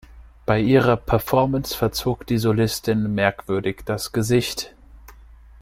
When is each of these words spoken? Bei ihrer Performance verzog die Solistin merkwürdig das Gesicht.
Bei 0.47 0.59
ihrer 0.59 0.97
Performance 0.97 1.77
verzog 1.77 2.25
die 2.25 2.39
Solistin 2.39 3.13
merkwürdig 3.13 3.81
das 3.85 4.11
Gesicht. 4.11 4.73